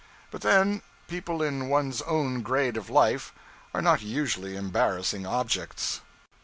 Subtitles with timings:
[0.31, 3.31] But then, people in one's own grade of life
[3.71, 6.01] are not usually embarrassing objects.